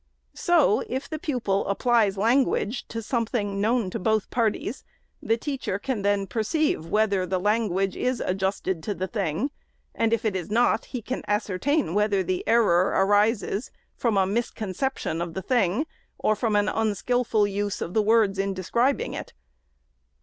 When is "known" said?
3.61-3.91